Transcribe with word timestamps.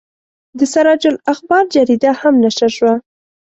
د 0.57 0.59
سراج 0.73 1.03
الاخبار 1.11 1.63
جریده 1.73 2.11
هم 2.21 2.33
نشر 2.43 2.69
شوه. 2.77 2.93